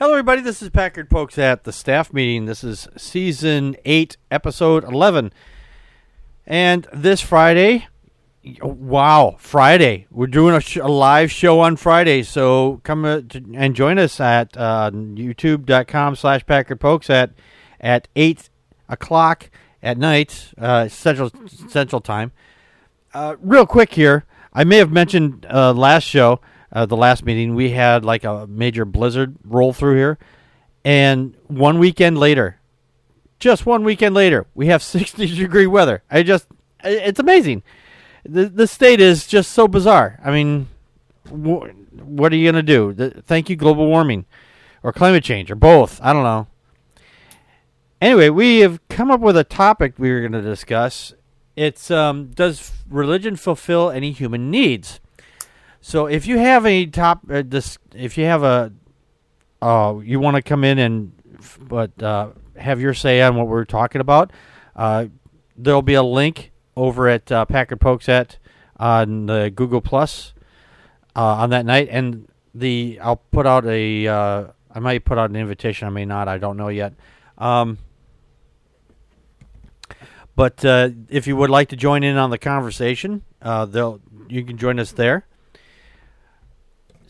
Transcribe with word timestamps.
Hello, 0.00 0.12
everybody. 0.12 0.40
This 0.40 0.62
is 0.62 0.70
Packard 0.70 1.10
Pokes 1.10 1.36
at 1.36 1.64
the 1.64 1.74
staff 1.74 2.10
meeting. 2.10 2.46
This 2.46 2.64
is 2.64 2.88
season 2.96 3.76
eight, 3.84 4.16
episode 4.30 4.82
11. 4.82 5.30
And 6.46 6.88
this 6.90 7.20
Friday, 7.20 7.86
wow, 8.62 9.36
Friday, 9.38 10.06
we're 10.10 10.26
doing 10.26 10.54
a, 10.54 10.60
sh- 10.62 10.76
a 10.78 10.88
live 10.88 11.30
show 11.30 11.60
on 11.60 11.76
Friday. 11.76 12.22
So 12.22 12.80
come 12.82 13.04
uh, 13.04 13.20
and 13.52 13.76
join 13.76 13.98
us 13.98 14.18
at 14.20 14.56
uh, 14.56 14.90
youtube.com 14.90 16.16
slash 16.16 16.46
Packard 16.46 16.80
Pokes 16.80 17.10
at, 17.10 17.32
at 17.78 18.08
8 18.16 18.48
o'clock 18.88 19.50
at 19.82 19.98
night, 19.98 20.54
uh, 20.56 20.88
Central, 20.88 21.30
Central 21.68 22.00
Time. 22.00 22.32
Uh, 23.12 23.36
real 23.38 23.66
quick 23.66 23.92
here, 23.92 24.24
I 24.54 24.64
may 24.64 24.78
have 24.78 24.90
mentioned 24.90 25.46
uh, 25.50 25.74
last 25.74 26.04
show 26.04 26.40
uh, 26.72 26.86
the 26.86 26.96
last 26.96 27.24
meeting, 27.24 27.54
we 27.54 27.70
had 27.70 28.04
like 28.04 28.24
a 28.24 28.46
major 28.46 28.84
blizzard 28.84 29.36
roll 29.44 29.72
through 29.72 29.96
here, 29.96 30.18
and 30.84 31.34
one 31.46 31.78
weekend 31.78 32.18
later, 32.18 32.60
just 33.38 33.66
one 33.66 33.84
weekend 33.84 34.14
later, 34.14 34.46
we 34.54 34.66
have 34.66 34.82
60 34.82 35.34
degree 35.36 35.66
weather. 35.66 36.02
I 36.10 36.22
just, 36.22 36.46
it's 36.84 37.20
amazing. 37.20 37.62
The 38.24 38.48
the 38.50 38.66
state 38.66 39.00
is 39.00 39.26
just 39.26 39.52
so 39.52 39.66
bizarre. 39.66 40.20
I 40.22 40.30
mean, 40.30 40.68
wh- 41.28 41.64
what 42.02 42.32
are 42.32 42.36
you 42.36 42.50
gonna 42.50 42.62
do? 42.62 42.92
The, 42.92 43.10
thank 43.22 43.48
you, 43.48 43.56
global 43.56 43.86
warming, 43.86 44.26
or 44.82 44.92
climate 44.92 45.24
change, 45.24 45.50
or 45.50 45.54
both. 45.54 45.98
I 46.02 46.12
don't 46.12 46.24
know. 46.24 46.46
Anyway, 48.00 48.30
we 48.30 48.60
have 48.60 48.86
come 48.88 49.10
up 49.10 49.20
with 49.20 49.36
a 49.36 49.44
topic 49.44 49.94
we 49.98 50.10
were 50.10 50.20
going 50.20 50.32
to 50.32 50.40
discuss. 50.40 51.12
It's 51.54 51.90
um, 51.90 52.28
does 52.28 52.72
religion 52.88 53.36
fulfill 53.36 53.90
any 53.90 54.12
human 54.12 54.50
needs? 54.50 55.00
So 55.80 56.06
if 56.06 56.26
you 56.26 56.38
have 56.38 56.66
a 56.66 56.86
top, 56.86 57.22
uh, 57.30 57.42
this, 57.46 57.78
if 57.94 58.18
you 58.18 58.24
have 58.24 58.42
a, 58.42 58.72
uh, 59.62 59.98
you 60.02 60.20
want 60.20 60.36
to 60.36 60.42
come 60.42 60.64
in 60.64 60.78
and, 60.78 61.12
but 61.58 62.02
uh, 62.02 62.30
have 62.56 62.80
your 62.80 62.94
say 62.94 63.22
on 63.22 63.36
what 63.36 63.46
we're 63.48 63.64
talking 63.64 64.00
about, 64.00 64.32
uh, 64.76 65.06
there'll 65.56 65.82
be 65.82 65.94
a 65.94 66.02
link 66.02 66.52
over 66.76 67.08
at 67.08 67.30
uh, 67.32 67.44
Packard 67.44 67.80
Pokes 67.80 68.08
on 68.76 69.26
the 69.26 69.50
Google 69.54 69.80
Plus 69.80 70.34
uh, 71.16 71.20
on 71.22 71.50
that 71.50 71.66
night, 71.66 71.88
and 71.90 72.28
the 72.54 72.98
I'll 73.02 73.16
put 73.16 73.46
out 73.46 73.66
a, 73.66 74.06
uh, 74.06 74.44
I 74.70 74.78
might 74.80 75.04
put 75.04 75.18
out 75.18 75.30
an 75.30 75.36
invitation, 75.36 75.86
I 75.86 75.90
may 75.90 76.04
not, 76.04 76.28
I 76.28 76.38
don't 76.38 76.56
know 76.56 76.68
yet. 76.68 76.94
Um, 77.38 77.78
but 80.36 80.64
uh, 80.64 80.90
if 81.08 81.26
you 81.26 81.36
would 81.36 81.50
like 81.50 81.68
to 81.68 81.76
join 81.76 82.02
in 82.02 82.16
on 82.16 82.30
the 82.30 82.38
conversation, 82.38 83.22
uh, 83.42 83.66
they'll 83.66 84.00
you 84.28 84.44
can 84.44 84.56
join 84.56 84.78
us 84.78 84.92
there. 84.92 85.26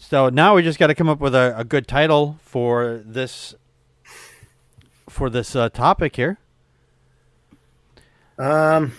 So 0.03 0.31
now 0.31 0.57
we 0.57 0.63
just 0.63 0.79
got 0.79 0.87
to 0.87 0.95
come 0.95 1.11
up 1.11 1.21
with 1.21 1.35
a, 1.35 1.55
a, 1.59 1.63
good 1.63 1.87
title 1.87 2.39
for 2.43 3.03
this 3.05 3.55
for 5.11 5.29
this 5.29 5.55
uh, 5.55 5.69
topic 5.69 6.17
here. 6.17 6.39
Um. 8.39 8.93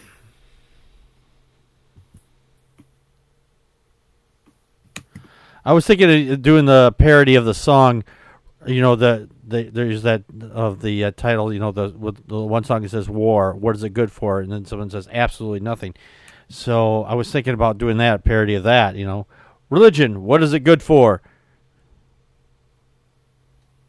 I 5.66 5.74
was 5.74 5.88
thinking 5.88 6.32
of 6.32 6.42
doing 6.44 6.66
the 6.66 6.94
parody 6.98 7.34
of 7.34 7.46
the 7.46 7.56
song. 7.56 8.04
You 8.68 8.82
know, 8.82 8.96
the, 8.96 9.28
the 9.46 9.64
there's 9.64 10.04
that 10.04 10.24
of 10.52 10.82
the 10.82 11.06
uh, 11.06 11.12
title. 11.18 11.52
You 11.52 11.60
know, 11.60 11.72
the 11.72 11.90
with 11.90 12.28
the 12.28 12.40
one 12.40 12.64
song 12.64 12.84
that 12.84 12.90
says 12.90 13.10
"War." 13.10 13.56
What 13.56 13.76
is 13.76 13.84
it 13.84 13.90
good 13.90 14.12
for? 14.12 14.40
And 14.40 14.52
then 14.52 14.66
someone 14.66 14.92
says 14.92 15.10
absolutely 15.12 15.62
nothing. 15.62 15.96
So 16.48 17.04
I 17.06 17.16
was 17.16 17.32
thinking 17.32 17.56
about 17.56 17.80
doing 17.80 17.98
that 17.98 18.24
parody 18.24 18.54
of 18.54 18.64
that. 18.64 18.96
You 18.96 19.06
know, 19.06 19.26
religion. 19.72 20.24
What 20.24 20.44
is 20.44 20.54
it 20.54 20.60
good 20.60 20.84
for? 20.84 21.24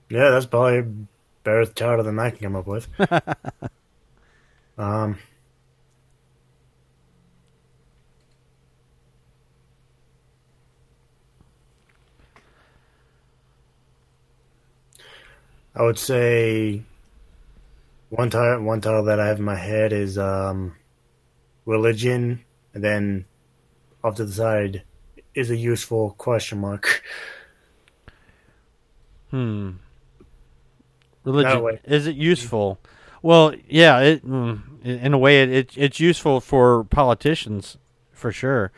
Yeah, 0.08 0.30
that's 0.30 0.46
probably 0.46 1.06
better 1.44 1.66
title 1.66 2.04
than 2.04 2.18
I 2.18 2.30
can 2.30 2.38
come 2.38 2.56
up 2.56 2.66
with. 2.66 2.88
um. 4.78 5.18
I 15.74 15.82
would 15.82 15.98
say 15.98 16.82
one 18.10 18.28
title 18.28 18.62
one 18.62 18.82
title 18.82 19.04
that 19.04 19.18
I 19.18 19.26
have 19.26 19.38
in 19.38 19.44
my 19.44 19.56
head 19.56 19.94
is 19.94 20.18
um, 20.18 20.76
religion, 21.64 22.44
and 22.74 22.84
then 22.84 23.24
off 24.04 24.16
to 24.16 24.26
the 24.26 24.32
side 24.32 24.82
is 25.34 25.50
a 25.50 25.56
useful 25.56 26.10
question 26.18 26.58
mark. 26.60 27.02
Hmm. 29.30 29.72
Religion 31.24 31.78
is 31.84 32.06
it 32.06 32.16
useful? 32.16 32.78
Well, 33.22 33.54
yeah, 33.68 34.00
it 34.00 34.26
mm, 34.26 34.60
in 34.84 35.14
a 35.14 35.18
way 35.18 35.42
it, 35.42 35.50
it 35.50 35.72
it's 35.76 36.00
useful 36.00 36.40
for 36.40 36.84
politicians 36.84 37.78
for 38.12 38.32
sure, 38.32 38.72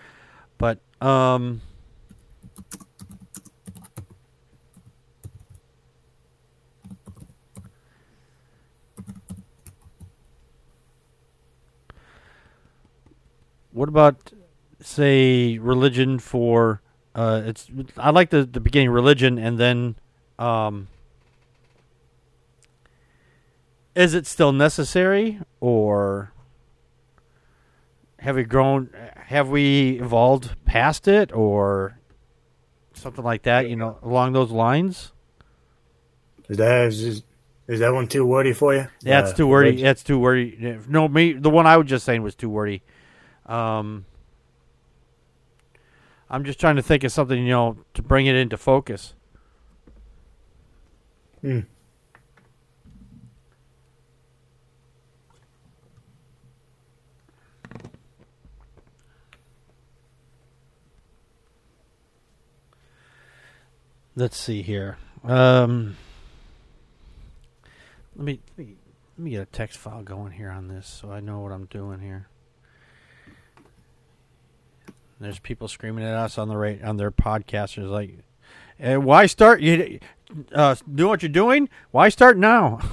but 0.59 0.79
um. 1.01 1.63
What 13.73 13.89
about 13.89 14.33
say 14.85 15.59
religion 15.59 16.19
for 16.19 16.83
uh 17.15 17.43
it's 17.47 17.69
I 17.97 18.11
like 18.11 18.31
the 18.31 18.45
the 18.45 18.61
beginning 18.61 18.91
religion 18.91 19.39
and 19.39 19.59
then 19.59 19.97
um 20.39 20.89
is 23.95 24.13
it 24.15 24.27
still 24.27 24.53
necessary 24.53 25.41
or 25.61 26.33
have 28.19 28.37
we 28.37 28.45
grown 28.45 28.91
have 29.17 29.49
we 29.49 30.01
evolved 30.01 30.55
past 30.67 31.09
it 31.09 31.33
or 31.33 31.99
something 32.93 33.25
like 33.25 33.43
that 33.45 33.69
you 33.69 33.77
know 33.77 33.99
along 34.03 34.33
those 34.33 34.51
lines? 34.51 35.13
Is 36.49 36.59
that 36.59 36.87
is, 36.89 37.23
is 37.69 37.81
that 37.81 37.95
one 37.95 38.07
too 38.07 38.27
wordy 38.27 38.53
for 38.53 38.75
you? 38.75 38.87
That's 39.03 39.31
uh, 39.31 39.35
too 39.35 39.47
wordy 39.47 39.81
that's 39.81 40.03
too 40.03 40.19
wordy. 40.19 40.79
No 40.89 41.09
me 41.09 41.33
the 41.33 41.51
one 41.51 41.67
i 41.67 41.77
was 41.79 41.87
just 41.87 42.05
saying 42.05 42.23
was 42.23 42.35
too 42.35 42.51
wordy. 42.51 42.83
Um 43.47 44.05
i'm 46.35 46.45
just 46.45 46.61
trying 46.61 46.77
to 46.77 46.83
think 46.83 47.05
of 47.05 47.13
something 47.13 47.43
you 47.43 47.51
know 47.51 47.77
to 47.95 48.03
bring 48.03 48.27
it 48.27 48.35
into 48.37 48.57
focus 48.57 49.15
hmm 51.41 51.61
let's 64.17 64.37
see 64.37 64.63
here. 64.63 64.97
Um, 65.23 65.97
let 68.17 68.25
me, 68.25 68.41
let 68.57 68.67
me 68.67 68.77
let 69.17 69.25
me 69.25 69.31
get 69.31 69.43
a 69.43 69.47
text 69.47 69.79
file 69.79 70.03
going 70.03 70.33
here 70.33 70.51
on 70.51 70.69
this 70.69 70.87
so 70.87 71.11
I 71.11 71.21
know 71.21 71.41
what 71.41 71.53
I'm 71.53 71.67
doing 71.67 72.01
here. 72.01 72.29
There's 75.25 75.39
people 75.39 75.69
screaming 75.69 76.05
at 76.05 76.13
us 76.13 76.37
on 76.37 76.49
the 76.49 76.57
rate 76.59 76.85
on 76.85 76.99
their 76.99 77.11
podcasters 77.11 77.89
like, 77.89 78.19
hey, 78.77 78.99
"Why 78.99 79.25
start 79.25 79.63
you 79.63 79.99
uh, 80.53 80.75
do 80.95 81.09
what 81.09 81.23
you're 81.23 81.31
doing? 81.31 81.71
Why 81.93 82.11
start 82.11 82.37
now?" 82.37 82.79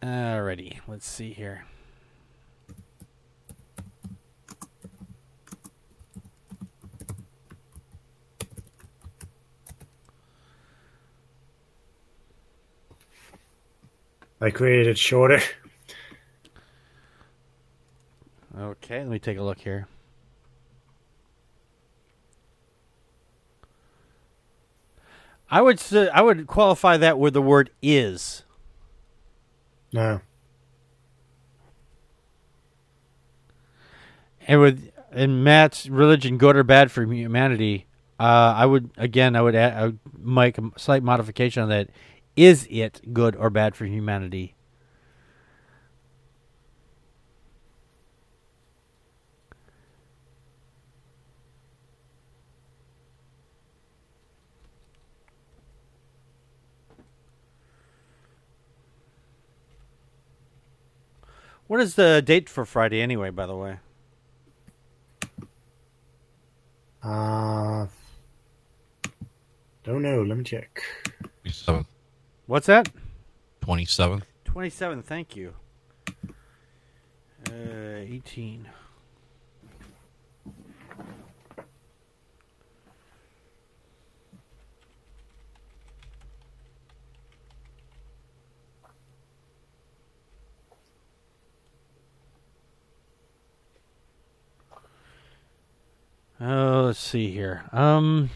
Alrighty, 0.00 0.78
let's 0.86 1.08
see 1.08 1.32
here. 1.32 1.64
I 14.40 14.50
created 14.50 14.96
shorter. 14.96 15.40
Okay, 18.86 19.00
let 19.00 19.08
me 19.08 19.18
take 19.18 19.36
a 19.36 19.42
look 19.42 19.58
here. 19.58 19.88
I 25.50 25.60
would 25.60 25.80
say, 25.80 26.08
I 26.08 26.20
would 26.20 26.46
qualify 26.46 26.96
that 26.96 27.18
with 27.18 27.34
the 27.34 27.42
word 27.42 27.70
is. 27.82 28.44
No. 29.92 30.20
And 34.46 34.60
with 34.60 34.92
and 35.10 35.42
Matt's 35.42 35.88
religion, 35.88 36.38
good 36.38 36.54
or 36.54 36.62
bad 36.62 36.92
for 36.92 37.02
humanity, 37.02 37.86
uh, 38.20 38.54
I 38.56 38.66
would 38.66 38.90
again 38.96 39.34
I 39.34 39.42
would 39.42 39.56
add, 39.56 39.76
I 39.76 39.86
would 39.86 39.98
make 40.16 40.58
a 40.58 40.70
slight 40.76 41.02
modification 41.02 41.64
on 41.64 41.70
that. 41.70 41.90
Is 42.36 42.68
it 42.70 43.12
good 43.12 43.34
or 43.34 43.50
bad 43.50 43.74
for 43.74 43.86
humanity? 43.86 44.55
What 61.66 61.80
is 61.80 61.94
the 61.96 62.22
date 62.24 62.48
for 62.48 62.64
Friday 62.64 63.00
anyway? 63.00 63.30
By 63.30 63.46
the 63.46 63.56
way, 63.56 63.78
Uh, 67.02 67.86
don't 69.84 70.02
know. 70.02 70.22
Let 70.22 70.38
me 70.38 70.42
check. 70.44 70.82
27th. 71.44 71.86
what's 72.46 72.66
that? 72.66 72.88
27th. 73.62 74.22
Twenty-seven. 74.44 75.02
Thank 75.02 75.36
you. 75.36 75.54
Uh, 77.48 77.52
eighteen. 77.98 78.66
Oh, 96.38 96.84
let's 96.86 96.98
see 96.98 97.30
here. 97.30 97.64
Um. 97.72 98.30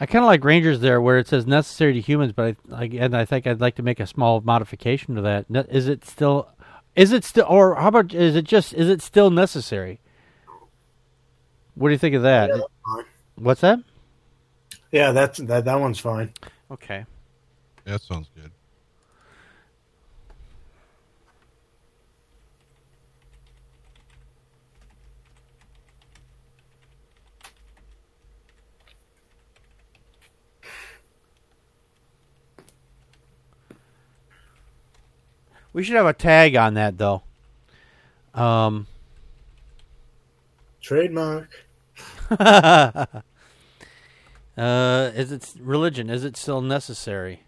I 0.00 0.06
kind 0.06 0.24
of 0.24 0.26
like 0.26 0.44
Rangers 0.44 0.80
there, 0.80 1.00
where 1.00 1.18
it 1.18 1.28
says 1.28 1.46
necessary 1.46 1.92
to 1.94 2.00
humans, 2.00 2.32
but 2.32 2.56
I, 2.70 2.82
I 2.82 2.90
and 2.98 3.16
I 3.16 3.24
think 3.24 3.46
I'd 3.46 3.60
like 3.60 3.76
to 3.76 3.82
make 3.82 4.00
a 4.00 4.06
small 4.06 4.40
modification 4.40 5.14
to 5.14 5.22
that. 5.22 5.46
Is 5.70 5.86
it 5.86 6.04
still? 6.04 6.48
Is 6.96 7.12
it 7.12 7.24
still? 7.24 7.46
Or 7.48 7.76
how 7.76 7.88
about? 7.88 8.12
Is 8.12 8.34
it 8.34 8.44
just? 8.44 8.74
Is 8.74 8.88
it 8.88 9.00
still 9.00 9.30
necessary? 9.30 10.00
What 11.74 11.88
do 11.88 11.92
you 11.92 11.98
think 11.98 12.14
of 12.14 12.22
that? 12.22 12.50
Yeah. 12.50 13.02
What's 13.36 13.60
that? 13.62 13.80
Yeah, 14.92 15.10
that's 15.10 15.38
that. 15.40 15.64
That 15.64 15.80
one's 15.80 15.98
fine. 15.98 16.32
Okay. 16.70 17.04
That 17.84 18.00
sounds 18.00 18.28
good. 18.34 18.50
We 35.72 35.82
should 35.82 35.96
have 35.96 36.06
a 36.06 36.12
tag 36.12 36.54
on 36.54 36.74
that 36.74 36.96
though. 36.96 37.22
Um. 38.32 38.86
Trademark. 40.84 41.48
uh, 42.30 43.22
is 44.58 45.32
it 45.32 45.54
religion? 45.58 46.10
Is 46.10 46.24
it 46.24 46.36
still 46.36 46.60
necessary? 46.60 47.40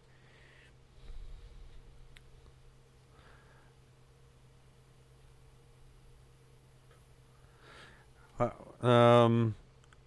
Uh, 8.41 8.49
Um, 8.83 9.55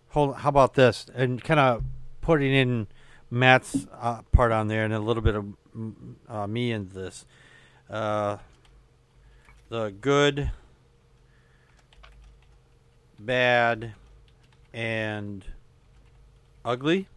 hold. 0.08 0.38
How 0.38 0.50
about 0.50 0.74
this? 0.74 1.06
And 1.14 1.44
kind 1.44 1.60
of 1.60 1.84
putting 2.22 2.52
in 2.52 2.88
Matt's 3.30 3.86
uh, 4.02 4.24
part 4.32 4.52
on 4.52 4.70
there, 4.70 4.84
and 4.84 4.92
a 4.92 5.00
little 5.00 5.22
bit 5.22 5.36
of 5.36 5.46
mm, 5.78 6.16
uh, 6.28 6.48
me 6.48 6.72
into 6.72 6.96
this. 6.96 7.28
Uh, 7.92 8.38
the 9.70 9.94
good, 10.02 10.50
bad, 13.19 13.94
and 14.74 15.45
ugly. 16.63 17.07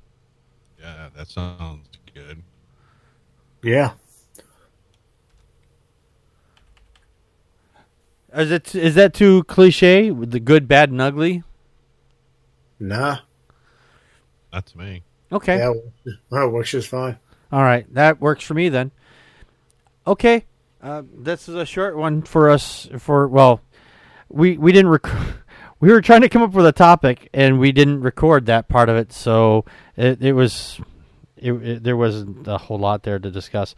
Yeah, 0.81 1.09
that 1.17 1.29
sounds 1.29 1.87
good. 2.15 2.43
Yeah. 3.63 3.93
Is 8.35 8.51
it 8.51 8.75
is 8.75 8.95
that 8.95 9.13
too 9.13 9.45
cliche 9.45 10.11
with 10.11 10.31
the 10.31 10.41
good, 10.41 10.67
bad, 10.67 10.91
and 10.91 11.01
ugly? 11.01 11.43
Nah. 12.81 13.19
That's 14.53 14.75
me. 14.75 15.03
Okay. 15.31 15.59
Yeah. 15.59 15.73
Well, 16.31 16.49
it 16.49 16.53
works 16.53 16.71
just 16.71 16.89
fine. 16.89 17.19
All 17.53 17.63
right, 17.63 17.87
that 17.95 18.21
works 18.21 18.45
for 18.45 18.55
me 18.55 18.71
then. 18.71 18.91
Okay, 20.07 20.47
uh, 20.83 21.03
this 21.15 21.49
is 21.49 21.55
a 21.55 21.67
short 21.67 21.97
one 21.97 22.23
for 22.23 22.49
us. 22.49 22.89
For 22.99 23.29
well, 23.29 23.61
we 24.31 24.57
we 24.57 24.73
didn't 24.73 24.91
rec- 24.91 25.37
we 25.83 25.91
were 25.91 26.01
trying 26.01 26.23
to 26.23 26.29
come 26.31 26.41
up 26.41 26.53
with 26.53 26.65
a 26.65 26.73
topic 26.73 27.29
and 27.35 27.59
we 27.59 27.73
didn't 27.73 28.01
record 28.01 28.47
that 28.47 28.69
part 28.69 28.89
of 28.89 28.97
it, 28.97 29.13
so 29.13 29.67
it, 29.97 30.23
it 30.23 30.33
was 30.33 30.81
it, 31.37 31.53
it, 31.53 31.83
there 31.83 31.97
wasn't 31.97 32.47
a 32.47 32.57
whole 32.57 32.79
lot 32.79 33.03
there 33.03 33.19
to 33.19 33.31
discuss. 33.31 33.75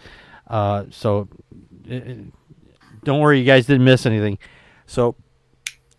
Uh, 0.47 0.85
so 0.91 1.29
don't 3.03 3.21
worry, 3.21 3.41
you 3.41 3.45
guys 3.45 3.67
didn't 3.67 3.85
miss 3.85 4.07
anything. 4.07 4.39
So. 4.87 5.17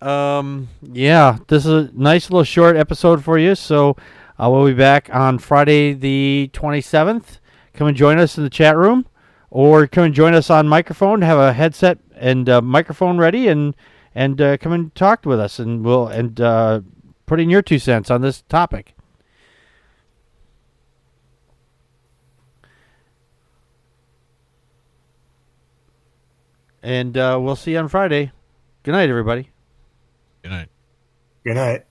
Um. 0.02 0.68
Yeah, 0.82 1.38
this 1.48 1.66
is 1.66 1.72
a 1.72 1.92
nice 1.94 2.30
little 2.30 2.44
short 2.44 2.76
episode 2.76 3.24
for 3.24 3.40
you. 3.40 3.56
So, 3.56 3.96
uh, 4.38 4.50
we'll 4.52 4.66
be 4.66 4.74
back 4.74 5.10
on 5.12 5.40
Friday 5.40 5.94
the 5.94 6.50
twenty 6.52 6.82
seventh. 6.82 7.40
Come 7.74 7.88
and 7.88 7.98
join 7.98 8.20
us 8.20 8.38
in 8.38 8.44
the 8.44 8.50
chat 8.50 8.76
room, 8.76 9.08
or 9.50 9.88
come 9.88 10.04
and 10.04 10.14
join 10.14 10.36
us 10.36 10.50
on 10.50 10.68
microphone. 10.68 11.22
Have 11.22 11.40
a 11.40 11.54
headset 11.54 11.98
and 12.14 12.48
uh, 12.50 12.62
microphone 12.62 13.18
ready, 13.18 13.48
and 13.48 13.74
and 14.16 14.40
uh, 14.40 14.58
come 14.58 14.72
and 14.72 14.96
talk 14.96 15.26
with 15.26 15.40
us, 15.40 15.60
and 15.60 15.84
we'll 15.84 16.08
and 16.08 16.40
uh, 16.40 16.82
put 17.26 17.40
in 17.40 17.50
your 17.50 17.62
two 17.62 17.78
cents 17.78 18.10
on 18.10 18.22
this 18.22 18.42
topic. 18.44 18.94
And 26.82 27.18
uh, 27.18 27.40
we'll 27.42 27.56
see 27.56 27.72
you 27.72 27.80
on 27.80 27.88
Friday. 27.88 28.32
Good 28.84 28.92
night, 28.92 29.10
everybody. 29.10 29.50
Good 30.44 30.52
night. 30.52 30.70
Good 31.44 31.56
night. 31.56 31.86